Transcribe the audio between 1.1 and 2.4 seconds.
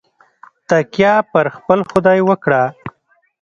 پر خپل خدای